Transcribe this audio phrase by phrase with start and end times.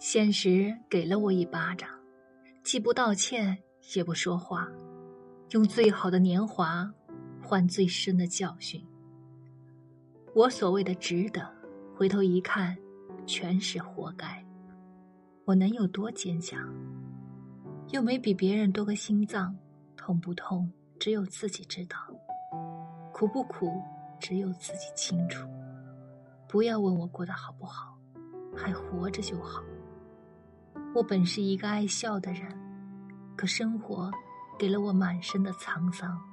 [0.00, 1.86] 现实给了我一巴掌，
[2.62, 3.58] 既不道歉，
[3.94, 4.66] 也不说话，
[5.50, 6.90] 用最好的年华
[7.42, 8.82] 换最深的教训。
[10.34, 11.46] 我所谓的值得，
[11.94, 12.74] 回头一看，
[13.26, 14.42] 全是活该。
[15.44, 16.58] 我能有多坚强？
[17.90, 19.54] 又没比别人多个心脏，
[19.98, 21.98] 痛不痛，只有自己知道；
[23.12, 23.70] 苦不苦，
[24.18, 25.46] 只有自己清楚。
[26.48, 27.98] 不要问我过得好不好，
[28.56, 29.62] 还活着就好。
[30.92, 32.48] 我本是一个爱笑的人，
[33.36, 34.10] 可生活
[34.58, 36.29] 给了我满身的沧桑。